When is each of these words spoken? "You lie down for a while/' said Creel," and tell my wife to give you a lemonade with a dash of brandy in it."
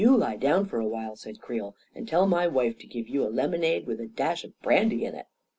"You 0.01 0.17
lie 0.17 0.35
down 0.37 0.65
for 0.65 0.79
a 0.79 0.85
while/' 0.87 1.15
said 1.15 1.39
Creel," 1.39 1.75
and 1.95 2.07
tell 2.07 2.25
my 2.25 2.47
wife 2.47 2.79
to 2.79 2.87
give 2.87 3.07
you 3.07 3.23
a 3.23 3.29
lemonade 3.29 3.85
with 3.85 4.01
a 4.01 4.07
dash 4.07 4.43
of 4.43 4.59
brandy 4.63 5.05
in 5.05 5.13
it." 5.13 5.27